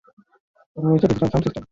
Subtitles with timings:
[0.77, 1.63] রয়েছে digital sound system.